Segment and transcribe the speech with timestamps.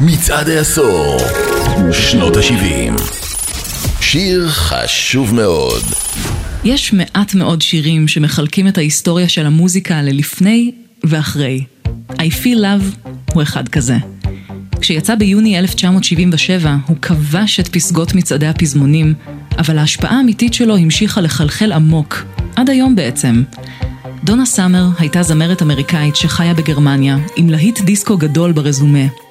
[0.00, 1.18] מצעד העשור,
[1.92, 3.02] שנות ה-70.
[4.00, 5.82] שיר חשוב מאוד.
[6.64, 10.72] יש מעט מאוד שירים שמחלקים את ההיסטוריה של המוזיקה ללפני
[11.04, 11.64] ואחרי.
[12.10, 13.96] I Feel Love הוא אחד כזה.
[14.80, 19.14] כשיצא ביוני 1977, הוא כבש את פסגות מצעדי הפזמונים,
[19.58, 22.24] אבל ההשפעה האמיתית שלו המשיכה לחלחל עמוק,
[22.56, 23.42] עד היום בעצם.
[24.24, 29.23] דונה סאמר הייתה זמרת אמריקאית שחיה בגרמניה, עם להיט דיסקו גדול ברזומה.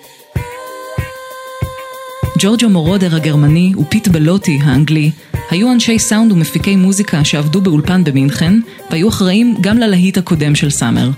[2.43, 5.11] ג'ורג'ו מורודר הגרמני ופיט בלוטי האנגלי
[5.49, 8.59] היו אנשי סאונד ומפיקי מוזיקה שעבדו באולפן במינכן
[8.91, 11.11] והיו אחראים גם ללהיט הקודם של סאמר.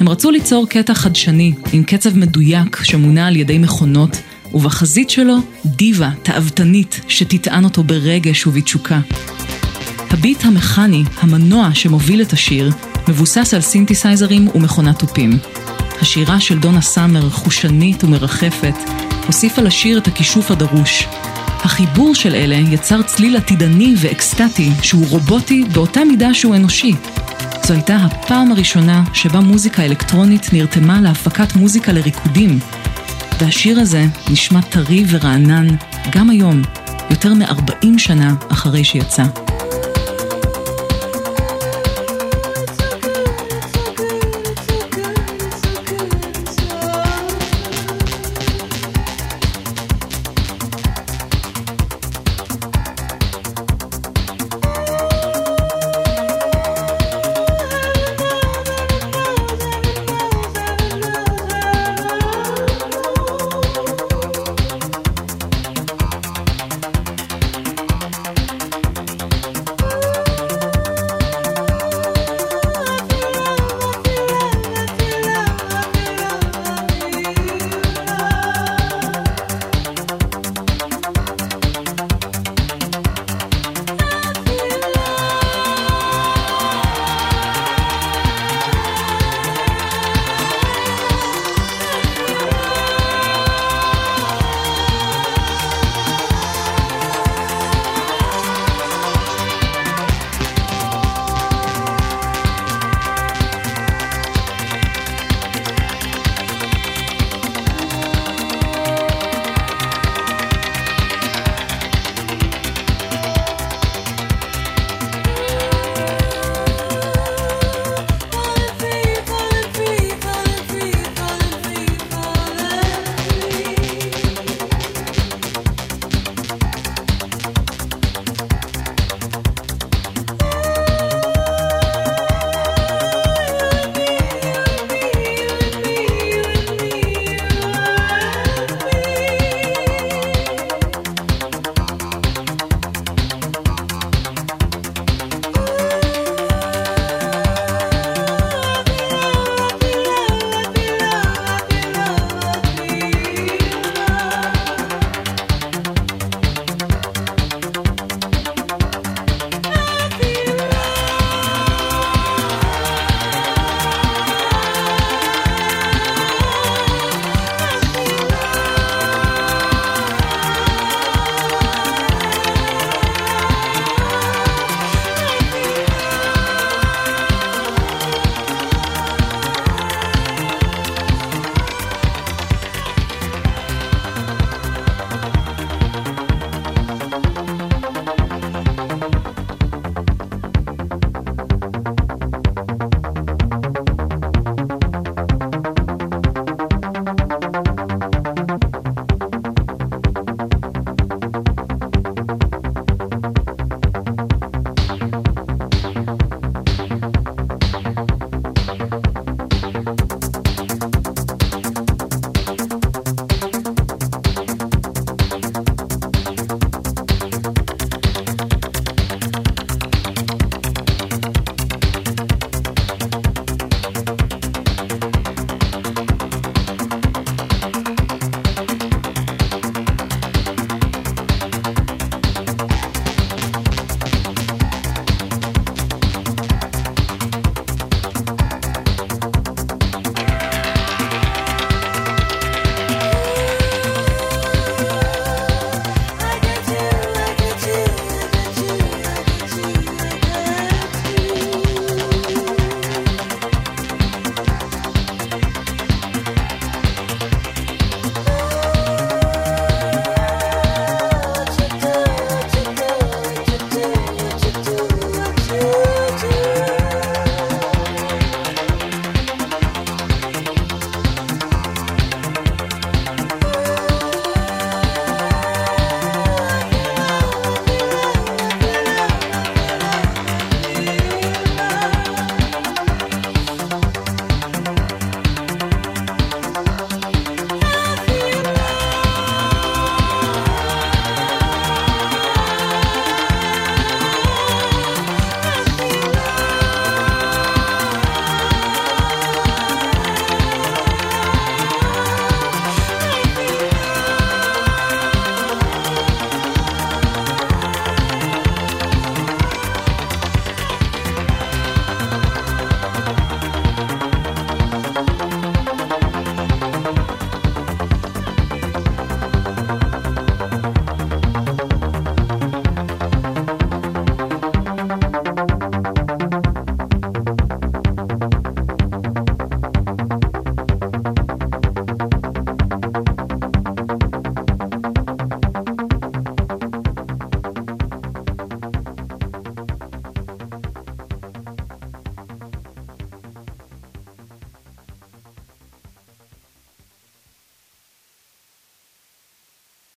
[0.00, 4.16] הם רצו ליצור קטע חדשני עם קצב מדויק שמונע על ידי מכונות
[4.54, 5.36] ובחזית שלו
[5.66, 9.00] דיבה תאוותנית שתטען אותו ברגש ובתשוקה.
[10.10, 12.70] הביט המכני, המנוע שמוביל את השיר,
[13.08, 15.38] מבוסס על סינתסייזרים ומכונת תופים.
[16.00, 18.74] השירה של דונה סאמר, חושנית ומרחפת,
[19.26, 21.06] הוסיפה לשיר את הכישוף הדרוש.
[21.64, 26.94] החיבור של אלה יצר צליל עתידני ואקסטטי שהוא רובוטי באותה מידה שהוא אנושי.
[27.66, 32.58] זו הייתה הפעם הראשונה שבה מוזיקה אלקטרונית נרתמה להפקת מוזיקה לריקודים.
[33.40, 35.66] והשיר הזה נשמע טרי ורענן
[36.10, 36.62] גם היום,
[37.10, 39.24] יותר מ-40 שנה אחרי שיצא.